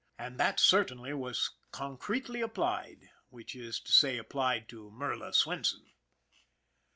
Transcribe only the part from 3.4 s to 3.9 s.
is